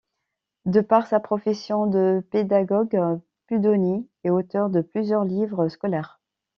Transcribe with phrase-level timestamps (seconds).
[0.65, 6.19] De par sa profession de pédagogue, Pludonis est auteur de plusieurs livres scolaires.